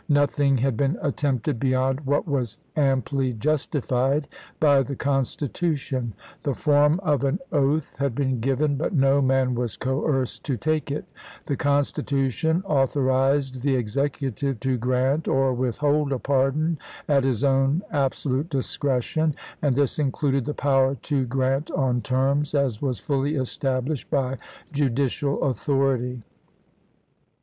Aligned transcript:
v. 0.07 0.13
Nothing 0.15 0.57
had 0.57 0.75
been 0.75 0.97
attempted 0.99 1.59
beyond 1.59 1.99
what 2.07 2.27
was 2.27 2.57
amply 2.75 3.33
justified 3.33 4.27
by 4.59 4.81
the 4.81 4.95
Constitution; 4.95 6.13
the 6.41 6.55
form 6.55 6.99
of 7.03 7.23
an 7.23 7.37
oath 7.51 7.95
had 7.97 8.15
been 8.15 8.39
given, 8.39 8.77
but 8.77 8.95
no 8.95 9.21
man 9.21 9.53
was 9.53 9.77
coerced 9.77 10.43
to 10.45 10.57
take 10.57 10.89
it; 10.89 11.05
the 11.45 11.55
Constitution 11.55 12.63
authorized 12.65 13.61
the 13.61 13.75
Execu 13.75 14.33
tive 14.33 14.59
to 14.61 14.75
grant 14.75 15.27
or 15.27 15.53
withhold 15.53 16.11
a 16.11 16.17
pardon 16.17 16.79
at 17.07 17.23
his 17.23 17.43
own 17.43 17.83
ab 17.91 18.13
solute 18.13 18.49
discretion, 18.49 19.35
and 19.61 19.75
this 19.75 19.99
included 19.99 20.45
the 20.45 20.55
power 20.55 20.95
to 21.03 21.27
grant 21.27 21.69
on 21.69 22.01
terms, 22.01 22.55
as 22.55 22.81
was 22.81 22.97
fully 22.97 23.35
established 23.35 24.09
by 24.09 24.39
judicial 24.71 25.43
authority. 25.43 26.23